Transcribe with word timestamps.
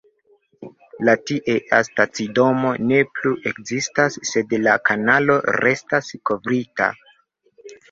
La 1.09 1.13
tiea 1.31 1.81
stacidomo 1.89 2.71
ne 2.87 3.03
plu 3.19 3.35
ekzistas, 3.53 4.19
sed 4.31 4.57
la 4.65 4.75
kanalo 4.91 5.39
restas 5.61 6.13
kovrita. 6.33 6.91